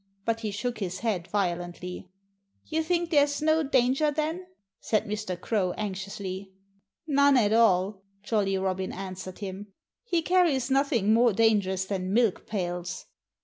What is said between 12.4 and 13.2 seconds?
pails."